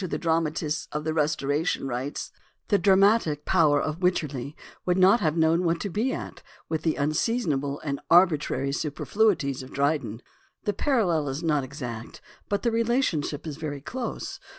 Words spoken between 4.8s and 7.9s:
would not have known what to be at with the unseasonable